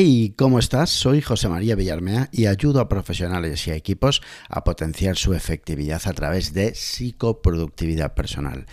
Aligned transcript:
Hey, 0.00 0.32
¿cómo 0.38 0.60
estás? 0.60 0.90
Soy 0.90 1.20
José 1.20 1.48
María 1.48 1.74
Villarmea 1.74 2.28
y 2.30 2.46
ayudo 2.46 2.78
a 2.78 2.88
profesionales 2.88 3.66
y 3.66 3.72
a 3.72 3.74
equipos 3.74 4.22
a 4.48 4.62
potenciar 4.62 5.16
su 5.16 5.34
efectividad 5.34 6.00
a 6.04 6.12
través 6.12 6.52
de 6.52 6.72
psicoproductividad 6.76 8.14
personal. 8.14 8.66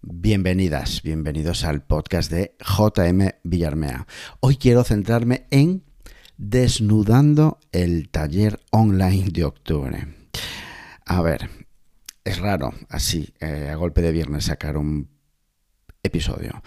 Bienvenidas, 0.00 1.02
bienvenidos 1.02 1.64
al 1.64 1.82
podcast 1.82 2.32
de 2.32 2.56
JM 2.60 3.28
Villarmea. 3.44 4.06
Hoy 4.40 4.56
quiero 4.56 4.82
centrarme 4.82 5.46
en 5.50 5.84
desnudando 6.38 7.58
el 7.72 8.08
taller 8.08 8.58
online 8.70 9.28
de 9.32 9.44
octubre. 9.44 10.08
A 11.04 11.20
ver, 11.20 11.50
es 12.24 12.38
raro 12.38 12.72
así, 12.88 13.34
eh, 13.40 13.68
a 13.70 13.74
golpe 13.74 14.00
de 14.00 14.12
viernes, 14.12 14.46
sacar 14.46 14.78
un 14.78 15.10
episodio. 16.02 16.62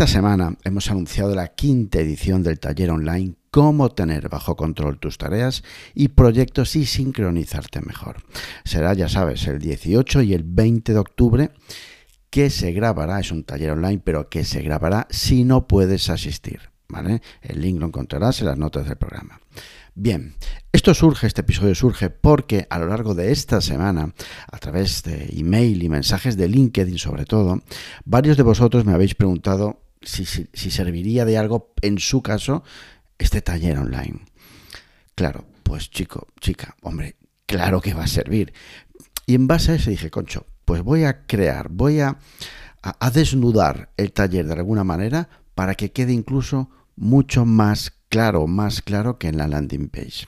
Esta 0.00 0.14
semana 0.14 0.56
hemos 0.64 0.90
anunciado 0.90 1.34
la 1.34 1.48
quinta 1.48 1.98
edición 1.98 2.42
del 2.42 2.58
taller 2.58 2.90
online 2.90 3.34
Cómo 3.50 3.90
tener 3.90 4.30
bajo 4.30 4.56
control 4.56 4.98
tus 4.98 5.18
tareas 5.18 5.62
y 5.94 6.08
proyectos 6.08 6.74
y 6.74 6.86
sincronizarte 6.86 7.82
mejor. 7.82 8.16
Será, 8.64 8.94
ya 8.94 9.10
sabes, 9.10 9.46
el 9.46 9.58
18 9.58 10.22
y 10.22 10.32
el 10.32 10.42
20 10.42 10.94
de 10.94 10.98
octubre 10.98 11.50
que 12.30 12.48
se 12.48 12.72
grabará, 12.72 13.20
es 13.20 13.30
un 13.30 13.44
taller 13.44 13.72
online, 13.72 14.00
pero 14.02 14.30
que 14.30 14.44
se 14.44 14.62
grabará 14.62 15.06
si 15.10 15.44
no 15.44 15.68
puedes 15.68 16.08
asistir. 16.08 16.70
El 17.42 17.60
link 17.60 17.78
lo 17.78 17.86
encontrarás 17.86 18.40
en 18.40 18.46
las 18.46 18.56
notas 18.56 18.86
del 18.86 18.96
programa. 18.96 19.38
Bien, 19.94 20.34
esto 20.72 20.94
surge, 20.94 21.26
este 21.26 21.42
episodio 21.42 21.74
surge 21.74 22.08
porque 22.08 22.66
a 22.70 22.78
lo 22.78 22.86
largo 22.86 23.14
de 23.14 23.32
esta 23.32 23.60
semana, 23.60 24.14
a 24.50 24.56
través 24.56 25.02
de 25.02 25.28
email 25.36 25.82
y 25.82 25.90
mensajes 25.90 26.38
de 26.38 26.48
LinkedIn 26.48 26.98
sobre 26.98 27.26
todo, 27.26 27.60
varios 28.06 28.38
de 28.38 28.44
vosotros 28.44 28.86
me 28.86 28.94
habéis 28.94 29.14
preguntado 29.14 29.89
si, 30.02 30.26
serviría 30.70 31.24
de 31.24 31.38
algo, 31.38 31.72
en 31.82 31.98
su 31.98 32.22
caso, 32.22 32.62
este 33.18 33.42
taller 33.42 33.78
online. 33.78 34.20
Claro, 35.14 35.44
pues 35.62 35.90
chico, 35.90 36.28
chica, 36.40 36.76
hombre, 36.82 37.16
claro 37.46 37.80
que 37.80 37.94
va 37.94 38.04
a 38.04 38.08
servir. 38.08 38.52
Y 39.26 39.34
en 39.34 39.46
base 39.46 39.72
a 39.72 39.74
eso 39.74 39.90
dije, 39.90 40.10
concho, 40.10 40.46
pues 40.64 40.82
voy 40.82 41.04
a 41.04 41.26
crear, 41.26 41.68
voy 41.68 42.00
a, 42.00 42.18
a 42.82 43.10
desnudar 43.10 43.90
el 43.96 44.12
taller 44.12 44.46
de 44.46 44.54
alguna 44.54 44.84
manera 44.84 45.28
para 45.54 45.74
que 45.74 45.92
quede 45.92 46.12
incluso 46.12 46.70
mucho 46.96 47.44
más 47.44 47.92
claro, 48.08 48.46
más 48.46 48.82
claro 48.82 49.18
que 49.18 49.28
en 49.28 49.38
la 49.38 49.48
landing 49.48 49.88
page. 49.88 50.26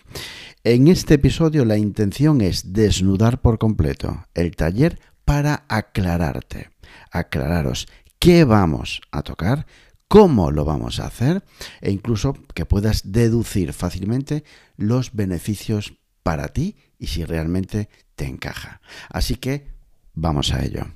En 0.64 0.88
este 0.88 1.14
episodio 1.14 1.64
la 1.64 1.76
intención 1.76 2.40
es 2.40 2.72
desnudar 2.72 3.40
por 3.40 3.58
completo 3.58 4.26
el 4.34 4.54
taller 4.54 5.00
para 5.24 5.64
aclararte, 5.68 6.70
aclararos 7.10 7.88
qué 8.22 8.44
vamos 8.44 9.00
a 9.10 9.22
tocar, 9.22 9.66
cómo 10.06 10.52
lo 10.52 10.64
vamos 10.64 11.00
a 11.00 11.06
hacer 11.06 11.42
e 11.80 11.90
incluso 11.90 12.36
que 12.54 12.64
puedas 12.64 13.10
deducir 13.10 13.72
fácilmente 13.72 14.44
los 14.76 15.12
beneficios 15.12 15.94
para 16.22 16.46
ti 16.52 16.76
y 17.00 17.08
si 17.08 17.24
realmente 17.24 17.88
te 18.14 18.26
encaja. 18.26 18.80
Así 19.10 19.34
que 19.34 19.72
vamos 20.14 20.52
a 20.52 20.62
ello. 20.62 20.86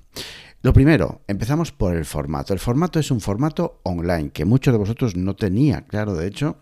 Lo 0.63 0.73
primero, 0.73 1.23
empezamos 1.27 1.73
por 1.73 1.97
el 1.97 2.05
formato. 2.05 2.53
El 2.53 2.61
formato 2.61 3.01
es 3.01 3.11
un 3.11 3.21
formato 3.21 3.81
online 3.83 4.31
que 4.31 4.45
muchos 4.45 4.73
de 4.73 4.79
vosotros 4.79 5.17
no 5.17 5.35
tenía, 5.35 5.85
claro, 5.85 6.15
de 6.15 6.29
hecho, 6.29 6.59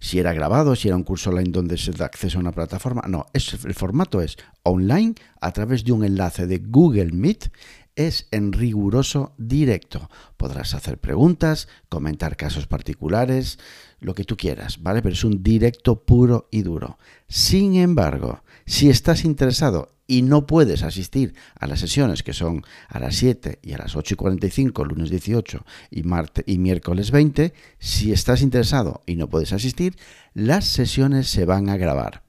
si 0.00 0.18
era 0.18 0.32
grabado, 0.32 0.74
si 0.74 0.88
era 0.88 0.96
un 0.96 1.04
curso 1.04 1.28
online 1.28 1.50
donde 1.50 1.76
se 1.76 1.92
da 1.92 2.06
acceso 2.06 2.38
a 2.38 2.40
una 2.40 2.52
plataforma. 2.52 3.02
No, 3.08 3.26
el 3.34 3.74
formato 3.74 4.22
es 4.22 4.38
online 4.62 5.14
a 5.38 5.52
través 5.52 5.84
de 5.84 5.92
un 5.92 6.02
enlace 6.02 6.46
de 6.46 6.58
Google 6.58 7.12
Meet. 7.12 7.50
Es 7.96 8.26
en 8.32 8.52
riguroso 8.52 9.34
directo. 9.38 10.10
Podrás 10.36 10.74
hacer 10.74 10.98
preguntas, 10.98 11.68
comentar 11.88 12.36
casos 12.36 12.66
particulares, 12.66 13.58
lo 14.00 14.14
que 14.14 14.24
tú 14.24 14.36
quieras, 14.36 14.82
¿vale? 14.82 15.00
Pero 15.00 15.14
es 15.14 15.24
un 15.24 15.42
directo 15.42 16.04
puro 16.04 16.48
y 16.50 16.62
duro. 16.62 16.98
Sin 17.28 17.76
embargo, 17.76 18.42
si 18.66 18.90
estás 18.90 19.24
interesado 19.24 19.94
y 20.06 20.22
no 20.22 20.46
puedes 20.46 20.82
asistir 20.82 21.34
a 21.58 21.66
las 21.66 21.80
sesiones 21.80 22.22
que 22.22 22.32
son 22.32 22.62
a 22.88 22.98
las 22.98 23.16
7 23.16 23.60
y 23.62 23.72
a 23.72 23.78
las 23.78 23.96
8 23.96 24.14
y 24.14 24.16
45, 24.16 24.84
lunes 24.84 25.10
18 25.10 25.64
y, 25.90 26.02
martes, 26.02 26.44
y 26.46 26.58
miércoles 26.58 27.10
20, 27.10 27.54
si 27.78 28.12
estás 28.12 28.42
interesado 28.42 29.02
y 29.06 29.16
no 29.16 29.30
puedes 29.30 29.52
asistir, 29.52 29.96
las 30.34 30.66
sesiones 30.66 31.28
se 31.28 31.46
van 31.46 31.70
a 31.70 31.76
grabar 31.76 32.22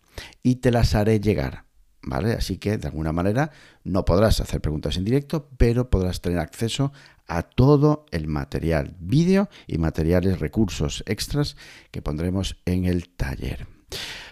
y 0.44 0.56
te 0.56 0.72
las 0.72 0.96
haré 0.96 1.20
llegar. 1.20 1.65
¿Vale? 2.08 2.34
Así 2.34 2.58
que 2.58 2.78
de 2.78 2.88
alguna 2.88 3.12
manera 3.12 3.50
no 3.84 4.06
podrás 4.06 4.40
hacer 4.40 4.62
preguntas 4.62 4.96
en 4.96 5.06
directo, 5.06 5.50
pero 5.58 5.90
podrás 5.90 6.22
tener 6.22 6.38
acceso 6.38 6.94
a 7.28 7.42
todo 7.42 8.06
el 8.12 8.28
material, 8.28 8.96
vídeo 9.00 9.50
y 9.66 9.80
materiales, 9.80 10.40
recursos 10.40 11.04
extras 11.08 11.58
que 11.90 12.04
pondremos 12.04 12.58
en 12.66 12.86
el 12.86 13.10
taller. 13.10 13.68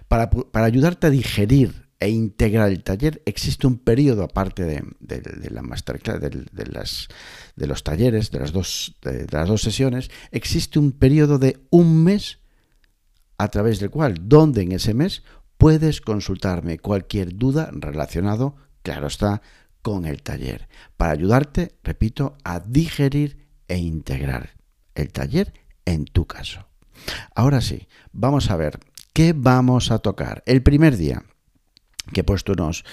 Para, 0.07 0.29
ayudarte 0.53 1.07
a 1.07 1.09
digerir 1.09 1.89
e 1.99 2.09
integrar 2.09 2.69
el 2.69 2.83
taller, 2.83 3.23
existe 3.25 3.65
un 3.65 3.79
periodo 3.79 4.23
aparte 4.23 4.65
de, 4.65 5.49
la 5.49 5.63
masterclass, 5.63 6.19
de, 6.21 6.65
las, 6.67 7.07
de 7.55 7.65
los 7.65 7.83
talleres, 7.83 8.29
de 8.29 8.39
las, 8.39 8.51
dos, 8.51 8.95
de, 9.01 9.25
las 9.31 9.47
dos 9.47 9.63
sesiones, 9.63 10.11
existe 10.31 10.77
un 10.77 10.91
periodo 10.91 11.39
de 11.39 11.65
un 11.71 12.03
mes 12.03 12.37
a 13.39 13.47
través 13.47 13.79
del 13.79 13.89
cual, 13.89 14.15
donde 14.21 14.61
en 14.61 14.73
ese 14.73 14.93
mes 14.93 15.23
puedes 15.63 16.01
consultarme 16.01 16.77
cualquier 16.77 17.37
duda 17.37 17.69
relacionado, 17.71 18.57
claro 18.81 19.07
está, 19.07 19.41
con 19.81 20.05
el 20.05 20.21
taller, 20.21 20.67
para 20.97 21.13
ayudarte, 21.13 21.77
repito, 21.85 22.35
a 22.43 22.59
digerir 22.59 23.47
e 23.69 23.77
integrar 23.77 24.57
el 24.93 25.13
taller 25.13 25.53
en 25.85 26.03
tu 26.03 26.27
caso. 26.27 26.67
Ahora 27.33 27.61
sí, 27.61 27.87
vamos 28.11 28.51
a 28.51 28.57
ver 28.57 28.77
qué 29.13 29.31
vamos 29.33 29.89
a 29.89 29.99
tocar. 29.99 30.43
El 30.47 30.63
primer 30.63 30.97
día, 30.97 31.23
que 32.11 32.19
he 32.19 32.25
puesto 32.25 32.51
unos, 32.51 32.83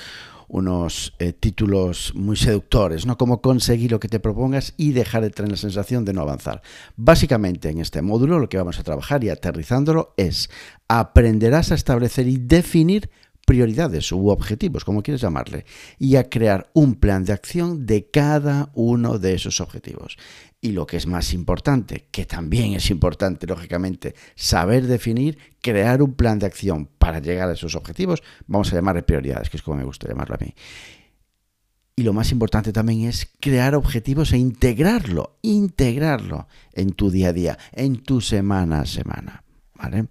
unos 0.51 1.15
eh, 1.21 1.33
títulos 1.33 2.13
muy 2.17 2.37
seductores, 2.37 3.07
¿no? 3.07 3.17
Cómo 3.17 3.41
conseguir 3.41 3.93
lo 3.93 4.01
que 4.01 4.09
te 4.09 4.19
propongas 4.19 4.75
y 4.77 4.93
dejar 4.93 5.23
de 5.23 5.31
tener 5.31 5.53
la 5.53 5.57
sensación 5.57 6.05
de 6.05 6.13
no 6.13 6.23
avanzar. 6.23 6.61
Básicamente 6.97 7.71
en 7.71 7.79
este 7.79 8.03
módulo 8.03 8.41
lo 8.41 8.49
que 8.49 8.59
vamos 8.59 8.79
a 8.79 8.83
trabajar 8.83 9.23
y 9.23 9.29
aterrizándolo 9.29 10.13
es 10.17 10.51
aprenderás 10.89 11.71
a 11.71 11.77
establecer 11.77 12.27
y 12.27 12.37
definir 12.37 13.11
prioridades 13.51 14.13
u 14.13 14.29
objetivos, 14.29 14.85
como 14.85 15.03
quieres 15.03 15.23
llamarle, 15.23 15.65
y 15.99 16.15
a 16.15 16.31
crear 16.31 16.71
un 16.73 16.95
plan 16.95 17.25
de 17.25 17.33
acción 17.33 17.85
de 17.85 18.09
cada 18.09 18.71
uno 18.75 19.19
de 19.19 19.35
esos 19.35 19.61
objetivos. 19.61 20.19
Y 20.61 20.71
lo 20.71 20.87
que 20.87 20.97
es 20.97 21.09
más 21.09 21.35
importante, 21.35 22.07
que 22.13 22.27
también 22.27 22.75
es 22.75 22.91
importante, 22.91 23.49
lógicamente, 23.49 24.15
saber 24.37 24.87
definir, 24.87 25.37
crear 25.61 26.01
un 26.01 26.15
plan 26.15 26.39
de 26.39 26.47
acción 26.47 26.89
para 26.97 27.19
llegar 27.19 27.49
a 27.49 27.55
esos 27.55 27.75
objetivos, 27.75 28.23
vamos 28.47 28.73
a 28.73 28.77
llamarle 28.77 29.03
prioridades, 29.03 29.51
que 29.51 29.57
es 29.57 29.65
como 29.65 29.79
me 29.79 29.85
gusta 29.85 30.07
llamarlo 30.07 30.37
a 30.37 30.45
mí. 30.45 30.55
Y 31.97 32.05
lo 32.05 32.13
más 32.13 32.31
importante 32.31 32.73
también 32.73 33.09
es 33.09 33.33
crear 33.41 33.75
objetivos 33.75 34.33
e 34.33 34.39
integrarlo, 34.39 35.39
integrarlo 35.43 36.47
en 36.73 36.93
tu 36.93 37.11
día 37.11 37.31
a 37.31 37.33
día, 37.33 37.59
en 37.73 37.97
tu 37.97 38.21
semana 38.21 38.83
a 38.83 38.87
semana. 38.87 39.43
¿vale? 39.75 40.07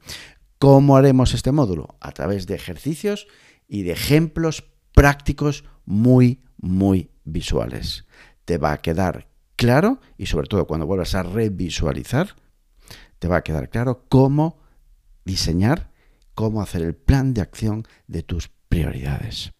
¿Cómo 0.60 0.98
haremos 0.98 1.34
este 1.34 1.54
módulo? 1.54 1.96
A 2.02 2.12
través 2.12 2.46
de 2.46 2.56
ejercicios 2.56 3.28
y 3.70 3.84
de 3.84 3.94
ejemplos 3.94 4.66
prácticos 4.94 5.64
muy, 5.86 6.42
muy 6.58 7.12
visuales. 7.24 8.06
Te 8.44 8.58
va 8.58 8.74
a 8.74 8.82
quedar 8.82 9.30
claro 9.56 10.02
y 10.18 10.26
sobre 10.26 10.48
todo 10.48 10.68
cuando 10.68 10.86
vuelvas 10.86 11.16
a 11.16 11.24
revisualizar, 11.24 12.36
te 13.20 13.30
va 13.30 13.38
a 13.38 13.44
quedar 13.44 13.70
claro 13.70 14.04
cómo 14.10 14.60
diseñar, 15.24 15.92
cómo 16.36 16.62
hacer 16.62 16.82
el 16.82 16.94
plan 16.94 17.34
de 17.34 17.40
acción 17.40 17.86
de 18.08 18.24
tus 18.24 18.50
prioridades. 18.68 19.54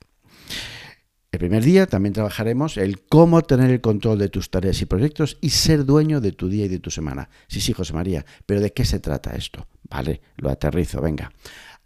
El 1.32 1.40
primer 1.40 1.64
día 1.64 1.88
también 1.88 2.12
trabajaremos 2.12 2.76
el 2.76 3.06
cómo 3.06 3.42
tener 3.44 3.70
el 3.70 3.80
control 3.80 4.20
de 4.20 4.28
tus 4.28 4.52
tareas 4.52 4.82
y 4.82 4.86
proyectos 4.86 5.38
y 5.40 5.52
ser 5.52 5.86
dueño 5.86 6.20
de 6.20 6.34
tu 6.34 6.50
día 6.50 6.66
y 6.66 6.70
de 6.70 6.80
tu 6.80 6.92
semana. 6.92 7.30
Sí, 7.48 7.62
sí, 7.62 7.72
José 7.72 7.94
María, 7.94 8.26
pero 8.46 8.60
¿de 8.60 8.74
qué 8.74 8.84
se 8.84 9.00
trata 9.00 9.36
esto? 9.38 9.66
Vale, 9.90 10.22
lo 10.38 10.50
aterrizo, 10.50 11.02
venga. 11.02 11.32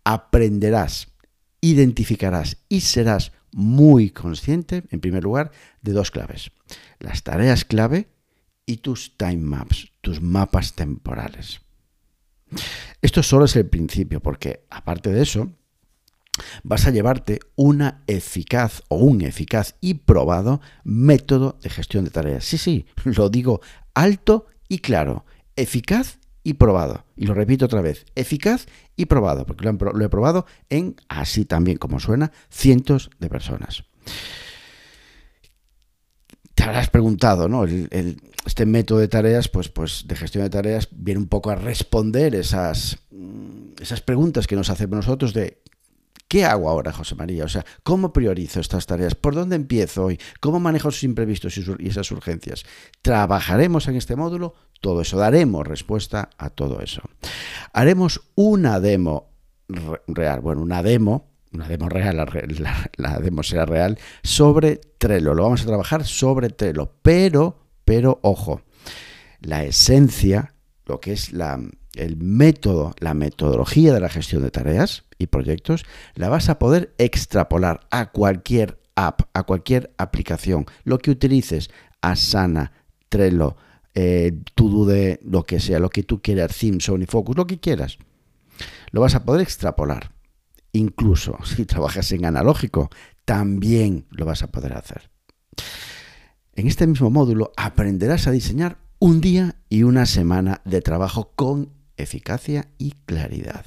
Aprenderás, 0.04 1.08
identificarás 1.62 2.58
y 2.70 2.82
serás 2.82 3.32
muy 3.54 4.10
consciente, 4.10 4.84
en 4.90 5.00
primer 5.00 5.24
lugar, 5.24 5.52
de 5.82 5.94
dos 5.94 6.12
claves. 6.12 6.52
Las 7.00 7.24
tareas 7.24 7.66
clave 7.66 8.10
y 8.66 8.78
tus 8.78 9.18
time 9.18 9.38
maps, 9.38 9.92
tus 10.02 10.22
mapas 10.22 10.74
temporales. 10.74 11.62
Esto 13.02 13.24
solo 13.24 13.46
es 13.46 13.56
el 13.56 13.68
principio, 13.68 14.22
porque 14.22 14.66
aparte 14.70 15.12
de 15.12 15.22
eso, 15.22 15.52
vas 16.64 16.88
a 16.88 16.92
llevarte 16.92 17.40
una 17.56 18.04
eficaz 18.08 18.84
o 18.88 18.98
un 18.98 19.22
eficaz 19.22 19.76
y 19.82 19.96
probado 19.96 20.62
método 20.84 21.58
de 21.62 21.70
gestión 21.70 22.06
de 22.06 22.12
tareas. 22.12 22.44
Sí, 22.44 22.58
sí, 22.58 22.86
lo 23.04 23.30
digo 23.30 23.62
alto 23.94 24.48
y 24.68 24.80
claro, 24.80 25.26
eficaz 25.56 26.20
y 26.44 26.54
probado. 26.54 27.06
Y 27.16 27.26
lo 27.26 27.34
repito 27.34 27.66
otra 27.66 27.82
vez, 27.82 28.06
eficaz 28.16 28.68
y 28.96 29.06
probado, 29.06 29.46
porque 29.46 29.66
lo, 29.66 30.06
he 30.06 30.10
probado 30.10 30.46
en, 30.70 30.96
así 31.08 31.46
también 31.46 31.78
como 31.78 32.00
suena, 32.00 32.32
cientos 32.50 33.10
de 33.20 33.30
personas. 33.30 33.86
Te 36.54 36.64
habrás 36.64 36.90
preguntado, 36.90 37.50
¿no? 37.50 37.66
este 37.66 38.66
método 38.66 39.00
de 39.00 39.08
tareas, 39.08 39.48
pues, 39.48 39.70
pues 39.70 40.04
de 40.08 40.16
gestión 40.16 40.44
de 40.44 40.50
tareas, 40.50 40.90
viene 40.92 41.20
un 41.20 41.28
poco 41.28 41.50
a 41.50 41.56
responder 41.56 42.36
esas, 42.36 43.00
mm, 43.12 43.82
esas 43.82 44.02
preguntas 44.02 44.46
que 44.46 44.56
nos 44.56 44.70
hacemos 44.70 44.98
nosotros 44.98 45.34
de 45.34 45.64
¿Qué 46.34 46.46
hago 46.46 46.68
ahora, 46.68 46.92
José 46.92 47.14
María? 47.14 47.46
O 47.46 47.48
sea, 47.48 47.64
¿cómo 47.84 48.12
priorizo 48.12 48.60
estas 48.60 48.88
tareas? 48.88 49.14
¿Por 49.14 49.36
dónde 49.36 49.56
empiezo 49.56 50.06
hoy? 50.06 50.20
¿Cómo 50.40 50.60
manejo 50.60 50.90
esos 50.90 51.04
imprevistos 51.04 51.56
y 51.60 51.88
esas 51.88 52.10
urgencias? 52.10 52.64
Trabajaremos 53.04 53.88
en 53.88 53.98
este 53.98 54.16
módulo 54.16 54.56
todo 54.82 55.02
eso, 55.02 55.20
daremos 55.20 55.68
respuesta 55.68 56.32
a 56.40 56.50
todo 56.50 56.80
eso. 56.80 57.04
Haremos 57.72 58.32
una 58.34 58.80
demo 58.80 59.30
real, 60.08 60.40
bueno, 60.40 60.64
una 60.64 60.82
demo, 60.82 61.30
una 61.52 61.68
demo 61.68 61.88
real, 61.88 62.18
la, 62.18 62.90
la 62.96 63.20
demo 63.20 63.44
será 63.44 63.68
real, 63.68 64.00
sobre 64.24 64.78
Trello. 64.98 65.36
Lo 65.36 65.44
vamos 65.44 65.62
a 65.62 65.68
trabajar 65.68 66.04
sobre 66.04 66.50
Trello, 66.50 66.96
pero, 67.04 67.60
pero, 67.86 68.20
ojo, 68.24 68.64
la 69.40 69.66
esencia, 69.66 70.56
lo 70.88 71.00
que 71.00 71.14
es 71.14 71.32
la, 71.32 71.60
el 71.96 72.18
método, 72.18 72.94
la 73.00 73.14
metodología 73.14 73.94
de 73.94 74.00
la 74.00 74.10
gestión 74.10 74.42
de 74.44 74.52
tareas 74.52 75.04
y 75.18 75.28
proyectos, 75.28 75.86
la 76.16 76.30
vas 76.30 76.50
a 76.50 76.60
poder 76.60 76.94
extrapolar 76.98 77.82
a 77.92 78.12
cualquier 78.12 78.80
app, 78.96 79.22
a 79.34 79.44
cualquier 79.44 79.94
aplicación, 79.98 80.66
lo 80.84 81.00
que 81.00 81.12
utilices, 81.12 81.70
Asana, 82.02 82.72
Trello, 83.10 83.56
eh, 83.96 84.32
de 84.56 85.20
lo 85.24 85.44
que 85.44 85.60
sea, 85.60 85.80
lo 85.80 85.90
que 85.90 86.04
tú 86.04 86.22
quieras, 86.22 86.58
Theme, 86.58 86.78
y 86.78 87.06
Focus, 87.06 87.38
lo 87.38 87.48
que 87.48 87.60
quieras. 87.60 87.98
Lo 88.92 89.02
vas 89.02 89.16
a 89.16 89.24
poder 89.24 89.42
extrapolar. 89.42 90.14
Incluso 90.72 91.38
si 91.44 91.66
trabajas 91.66 92.12
en 92.12 92.26
analógico, 92.26 92.90
también 93.26 94.06
lo 94.10 94.26
vas 94.26 94.44
a 94.44 94.52
poder 94.52 94.74
hacer. 94.74 95.10
En 96.56 96.68
este 96.68 96.88
mismo 96.88 97.10
módulo 97.10 97.52
aprenderás 97.56 98.28
a 98.28 98.32
diseñar 98.32 98.78
un 99.00 99.22
día 99.22 99.56
y 99.70 99.84
una 99.84 100.06
semana 100.06 100.62
de 100.66 100.82
trabajo 100.82 101.32
con 101.36 101.72
eficacia 102.04 102.70
y 102.78 102.92
claridad. 103.06 103.66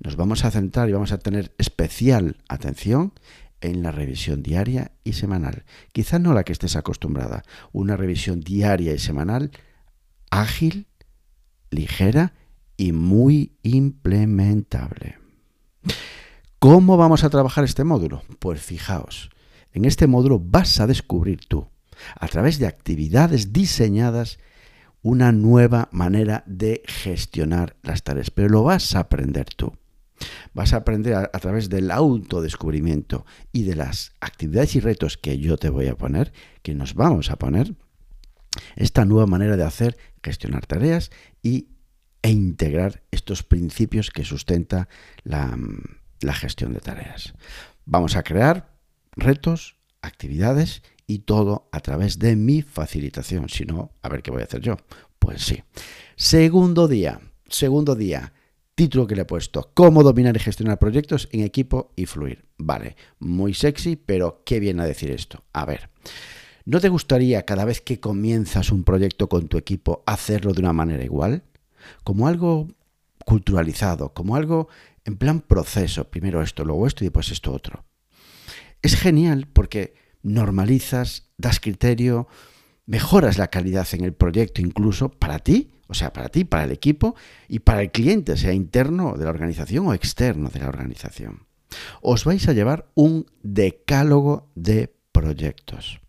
Nos 0.00 0.16
vamos 0.16 0.44
a 0.44 0.50
centrar 0.50 0.88
y 0.88 0.92
vamos 0.92 1.12
a 1.12 1.18
tener 1.18 1.54
especial 1.58 2.36
atención 2.48 3.12
en 3.60 3.82
la 3.82 3.90
revisión 3.90 4.42
diaria 4.42 4.92
y 5.02 5.14
semanal. 5.14 5.64
Quizá 5.92 6.18
no 6.18 6.34
la 6.34 6.44
que 6.44 6.52
estés 6.52 6.76
acostumbrada, 6.76 7.42
una 7.72 7.96
revisión 7.96 8.40
diaria 8.40 8.92
y 8.92 8.98
semanal 8.98 9.50
ágil, 10.30 10.86
ligera 11.70 12.34
y 12.76 12.92
muy 12.92 13.56
implementable. 13.62 15.18
¿Cómo 16.58 16.96
vamos 16.96 17.24
a 17.24 17.30
trabajar 17.30 17.64
este 17.64 17.84
módulo? 17.84 18.22
Pues 18.38 18.60
fijaos, 18.60 19.30
en 19.72 19.84
este 19.84 20.06
módulo 20.06 20.38
vas 20.40 20.80
a 20.80 20.86
descubrir 20.86 21.40
tú, 21.46 21.68
a 22.18 22.28
través 22.28 22.58
de 22.58 22.66
actividades 22.66 23.52
diseñadas 23.52 24.38
una 25.06 25.30
nueva 25.30 25.88
manera 25.92 26.42
de 26.46 26.82
gestionar 26.84 27.76
las 27.84 28.02
tareas, 28.02 28.32
pero 28.32 28.48
lo 28.48 28.64
vas 28.64 28.96
a 28.96 28.98
aprender 28.98 29.46
tú. 29.54 29.72
Vas 30.52 30.72
a 30.72 30.78
aprender 30.78 31.14
a, 31.14 31.28
través 31.28 31.68
del 31.68 31.92
autodescubrimiento 31.92 33.24
y 33.52 33.62
de 33.62 33.76
las 33.76 34.14
actividades 34.20 34.74
y 34.74 34.80
retos 34.80 35.16
que 35.16 35.38
yo 35.38 35.58
te 35.58 35.68
voy 35.68 35.86
a 35.86 35.96
poner, 35.96 36.32
que 36.64 36.74
nos 36.74 36.94
vamos 36.94 37.30
a 37.30 37.36
poner, 37.36 37.76
esta 38.74 39.04
nueva 39.04 39.28
manera 39.28 39.56
de 39.56 39.62
hacer, 39.62 39.96
gestionar 40.24 40.66
tareas 40.66 41.12
y, 41.40 41.68
e 42.22 42.30
integrar 42.30 43.04
estos 43.12 43.44
principios 43.44 44.10
que 44.10 44.24
sustenta 44.24 44.88
la, 45.22 45.56
la 46.20 46.34
gestión 46.34 46.72
de 46.72 46.80
tareas. 46.80 47.34
Vamos 47.84 48.16
a 48.16 48.24
crear 48.24 48.74
retos, 49.14 49.76
actividades 50.02 50.82
y 51.06 51.20
todo 51.20 51.68
a 51.72 51.80
través 51.80 52.18
de 52.18 52.36
mi 52.36 52.62
facilitación. 52.62 53.48
Si 53.48 53.64
no, 53.64 53.92
a 54.02 54.08
ver 54.08 54.22
qué 54.22 54.30
voy 54.30 54.42
a 54.42 54.44
hacer 54.44 54.60
yo. 54.60 54.76
Pues 55.18 55.42
sí. 55.42 55.62
Segundo 56.16 56.88
día, 56.88 57.20
segundo 57.48 57.94
día. 57.94 58.32
Título 58.74 59.06
que 59.06 59.16
le 59.16 59.22
he 59.22 59.26
puesto, 59.26 59.70
cómo 59.72 60.02
dominar 60.02 60.36
y 60.36 60.40
gestionar 60.40 60.78
proyectos 60.78 61.30
en 61.32 61.40
equipo 61.40 61.92
y 61.96 62.04
fluir. 62.04 62.44
Vale, 62.58 62.94
muy 63.18 63.54
sexy, 63.54 63.96
pero 63.96 64.42
¿qué 64.44 64.60
viene 64.60 64.82
a 64.82 64.86
decir 64.86 65.10
esto? 65.10 65.44
A 65.54 65.64
ver, 65.64 65.88
¿no 66.66 66.78
te 66.78 66.90
gustaría 66.90 67.46
cada 67.46 67.64
vez 67.64 67.80
que 67.80 68.00
comienzas 68.00 68.70
un 68.70 68.84
proyecto 68.84 69.30
con 69.30 69.48
tu 69.48 69.56
equipo 69.56 70.02
hacerlo 70.04 70.52
de 70.52 70.60
una 70.60 70.74
manera 70.74 71.02
igual? 71.02 71.44
Como 72.04 72.28
algo 72.28 72.68
culturalizado, 73.24 74.12
como 74.12 74.36
algo 74.36 74.68
en 75.06 75.16
plan 75.16 75.40
proceso, 75.40 76.10
primero 76.10 76.42
esto, 76.42 76.64
luego 76.64 76.86
esto 76.86 77.02
y 77.02 77.06
después 77.06 77.30
esto 77.30 77.52
otro. 77.52 77.84
Es 78.82 78.94
genial 78.94 79.48
porque 79.50 79.94
normalizas, 80.26 81.30
das 81.38 81.60
criterio, 81.60 82.28
mejoras 82.86 83.38
la 83.38 83.48
calidad 83.48 83.86
en 83.92 84.04
el 84.04 84.12
proyecto 84.12 84.60
incluso 84.60 85.10
para 85.10 85.38
ti, 85.38 85.72
o 85.88 85.94
sea, 85.94 86.12
para 86.12 86.28
ti, 86.28 86.44
para 86.44 86.64
el 86.64 86.72
equipo 86.72 87.14
y 87.48 87.60
para 87.60 87.80
el 87.80 87.90
cliente, 87.90 88.36
sea 88.36 88.52
interno 88.52 89.14
de 89.16 89.24
la 89.24 89.30
organización 89.30 89.86
o 89.86 89.94
externo 89.94 90.48
de 90.48 90.60
la 90.60 90.68
organización. 90.68 91.46
Os 92.00 92.24
vais 92.24 92.46
a 92.48 92.52
llevar 92.52 92.90
un 92.94 93.26
decálogo 93.42 94.50
de 94.54 94.94
proyectos. 95.12 96.00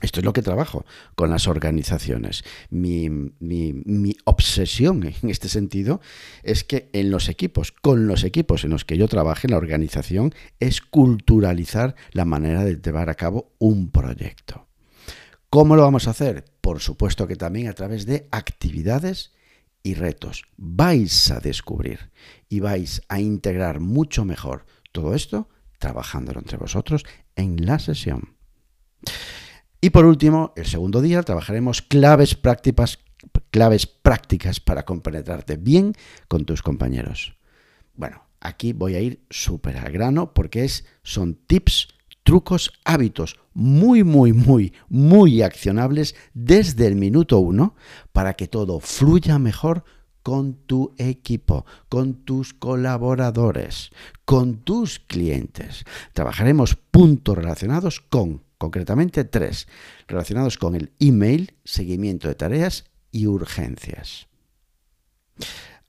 Esto 0.00 0.20
es 0.20 0.24
lo 0.24 0.32
que 0.32 0.42
trabajo 0.42 0.84
con 1.14 1.30
las 1.30 1.46
organizaciones. 1.48 2.44
Mi, 2.70 3.08
obsesión 4.24 5.02
en 5.22 5.30
este 5.30 5.48
sentido 5.48 6.00
es 6.42 6.64
que 6.64 6.90
en 6.92 7.10
los 7.10 7.28
equipos, 7.28 7.72
con 7.72 8.06
los 8.06 8.24
equipos 8.24 8.64
en 8.64 8.70
los 8.70 8.84
que 8.84 8.96
yo 8.96 9.08
trabaje 9.08 9.46
en 9.46 9.52
la 9.52 9.58
organización, 9.58 10.34
es 10.58 10.80
culturalizar 10.80 11.94
la 12.12 12.24
manera 12.24 12.64
de 12.64 12.76
llevar 12.76 13.10
a 13.10 13.14
cabo 13.14 13.52
un 13.58 13.90
proyecto. 13.90 14.66
¿Cómo 15.50 15.76
lo 15.76 15.82
vamos 15.82 16.06
a 16.06 16.10
hacer? 16.10 16.44
Por 16.60 16.80
supuesto 16.80 17.26
que 17.26 17.36
también 17.36 17.68
a 17.68 17.72
través 17.72 18.06
de 18.06 18.28
actividades 18.30 19.32
y 19.82 19.94
retos. 19.94 20.44
Vais 20.56 21.30
a 21.30 21.40
descubrir 21.40 22.10
y 22.48 22.60
vais 22.60 23.02
a 23.08 23.20
integrar 23.20 23.80
mucho 23.80 24.24
mejor 24.24 24.66
todo 24.92 25.14
esto 25.14 25.48
trabajándolo 25.78 26.40
entre 26.40 26.58
vosotros 26.58 27.04
en 27.34 27.66
la 27.66 27.78
sesión. 27.78 28.36
Y 29.80 29.90
por 29.90 30.04
último, 30.04 30.52
el 30.56 30.66
segundo 30.66 31.00
día 31.00 31.22
trabajaremos 31.22 31.80
claves 31.80 32.34
prácticas, 32.34 32.98
claves 33.50 33.86
prácticas 33.86 34.60
para 34.60 34.84
compenetrarte 34.84 35.56
bien 35.56 35.94
con 36.28 36.44
tus 36.44 36.60
compañeros. 36.62 37.34
Bueno, 37.94 38.24
aquí 38.40 38.74
voy 38.74 38.94
a 38.94 39.00
ir 39.00 39.24
súper 39.30 39.78
al 39.78 39.90
grano 39.90 40.34
porque 40.34 40.64
es, 40.64 40.84
son 41.02 41.34
tips, 41.34 41.88
trucos, 42.24 42.72
hábitos 42.84 43.36
muy, 43.54 44.04
muy, 44.04 44.34
muy, 44.34 44.74
muy 44.88 45.42
accionables 45.42 46.14
desde 46.34 46.86
el 46.86 46.96
minuto 46.96 47.38
uno 47.38 47.74
para 48.12 48.34
que 48.34 48.48
todo 48.48 48.80
fluya 48.80 49.38
mejor 49.38 49.84
con 50.22 50.54
tu 50.66 50.94
equipo, 50.98 51.64
con 51.88 52.24
tus 52.24 52.52
colaboradores, 52.52 53.90
con 54.26 54.58
tus 54.58 54.98
clientes. 54.98 55.84
Trabajaremos 56.12 56.76
puntos 56.76 57.36
relacionados 57.36 58.00
con 58.00 58.42
concretamente 58.60 59.24
tres, 59.24 59.68
relacionados 60.06 60.58
con 60.58 60.74
el 60.74 60.92
email, 61.00 61.54
seguimiento 61.64 62.28
de 62.28 62.34
tareas 62.34 62.84
y 63.10 63.26
urgencias. 63.26 64.28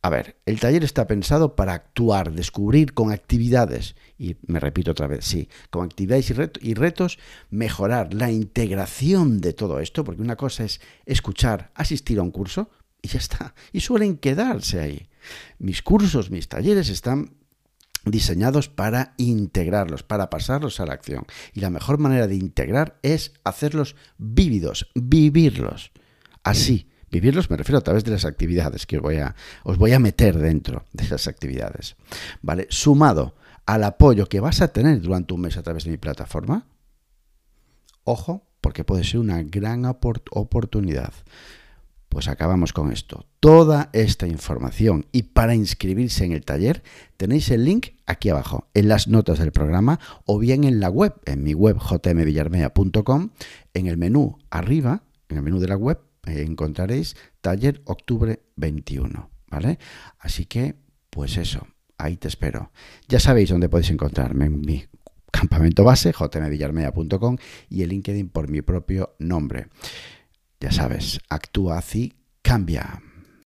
A 0.02 0.10
ver, 0.10 0.38
el 0.46 0.62
taller 0.62 0.86
está 0.86 1.06
pensado 1.06 1.58
para 1.58 1.74
actuar, 1.74 2.32
descubrir 2.32 2.94
con 2.94 3.12
actividades, 3.12 3.96
y 4.18 4.38
me 4.48 4.62
repito 4.62 4.92
otra 4.92 5.08
vez, 5.08 5.26
sí, 5.26 5.50
con 5.70 5.84
actividades 5.84 6.32
y, 6.62 6.74
retos, 6.74 7.20
mejorar 7.50 8.14
la 8.14 8.32
integración 8.32 9.42
de 9.42 9.52
todo 9.52 9.82
esto, 9.82 10.06
porque 10.06 10.22
una 10.22 10.38
cosa 10.38 10.64
es 10.64 10.80
escuchar, 11.06 11.72
asistir 11.76 12.20
a 12.20 12.24
un 12.24 12.32
curso, 12.32 12.70
y 13.02 13.10
ya 13.10 13.20
está, 13.20 13.54
y 13.74 13.82
suelen 13.82 14.16
quedarse 14.16 14.80
ahí. 14.80 15.10
Mis 15.60 15.82
cursos, 15.82 16.32
mis 16.32 16.48
talleres 16.48 16.88
están 16.88 17.36
diseñados 18.06 18.70
para 18.70 19.14
integrarlos, 19.18 20.04
para 20.04 20.30
pasarlos 20.30 20.80
a 20.80 20.86
la 20.86 20.94
acción. 20.94 21.26
Y 21.54 21.60
la 21.60 21.70
mejor 21.70 21.98
manera 21.98 22.28
de 22.28 22.36
integrar 22.36 23.00
es 23.04 23.34
hacerlos 23.44 23.96
vívidos, 24.18 24.90
vivirlos. 24.96 25.92
Así, 26.44 26.90
vivirlos 27.10 27.50
me 27.50 27.58
refiero 27.58 27.78
a 27.78 27.84
través 27.84 28.04
de 28.04 28.12
las 28.12 28.26
actividades 28.26 28.86
que 28.86 28.98
os 28.98 29.04
voy 29.04 29.18
a, 29.18 29.36
os 29.64 29.78
voy 29.78 29.94
a 29.94 30.00
meter 30.00 30.38
dentro 30.38 30.86
de 30.94 31.04
esas 31.04 31.28
actividades. 31.28 31.96
¿Vale? 32.42 32.68
Sumado 32.70 33.36
al 33.66 33.84
apoyo 33.84 34.26
que 34.26 34.40
vas 34.40 34.62
a 34.62 34.70
tener 34.70 35.02
durante 35.02 35.34
un 35.34 35.42
mes 35.42 35.58
a 35.58 35.64
través 35.64 35.84
de 35.84 35.92
mi 35.92 35.98
plataforma, 35.98 36.68
ojo, 38.04 38.48
porque 38.60 38.84
puede 38.84 39.04
ser 39.04 39.20
una 39.20 39.42
gran 39.44 39.86
oportunidad. 39.86 41.14
Pues 42.12 42.28
acabamos 42.28 42.74
con 42.74 42.92
esto. 42.92 43.26
Toda 43.40 43.90
esta 43.94 44.28
información 44.28 45.06
y 45.14 45.24
para 45.24 45.56
inscribirse 45.56 46.26
en 46.26 46.34
el 46.34 46.44
taller 46.44 46.84
tenéis 47.16 47.50
el 47.52 47.64
link 47.64 47.92
aquí 48.06 48.28
abajo, 48.28 48.68
en 48.74 48.90
las 48.90 49.08
notas 49.08 49.40
del 49.40 49.54
programa 49.54 49.98
o 50.26 50.38
bien 50.38 50.66
en 50.66 50.82
la 50.82 50.90
web, 50.90 51.14
en 51.26 51.42
mi 51.42 51.54
web 51.54 51.78
jmvillarmea.com, 51.80 53.30
en 53.74 53.88
el 53.88 53.96
menú 53.96 54.38
arriba, 54.50 55.04
en 55.30 55.38
el 55.38 55.44
menú 55.44 55.60
de 55.60 55.70
la 55.70 55.78
web, 55.78 56.02
eh, 56.28 56.44
encontraréis 56.46 57.16
taller 57.40 57.82
octubre 57.86 58.42
21, 58.58 59.30
¿vale? 59.48 59.80
Así 60.20 60.44
que, 60.44 60.76
pues 61.10 61.38
eso, 61.38 61.66
ahí 61.98 62.18
te 62.18 62.28
espero. 62.28 62.74
Ya 63.08 63.22
sabéis 63.22 63.52
dónde 63.52 63.70
podéis 63.70 63.90
encontrarme 63.90 64.48
en 64.48 64.60
mi 64.60 64.84
campamento 65.32 65.86
base, 65.86 66.12
jmvillarmea.com 66.12 67.38
y 67.70 67.84
el 67.84 67.90
LinkedIn 67.90 68.28
por 68.28 68.50
mi 68.50 68.62
propio 68.62 69.16
nombre. 69.18 69.68
Ya 70.62 70.72
sabes, 70.72 71.20
actúa 71.28 71.80
así, 71.80 72.14
cambia. 72.44 73.02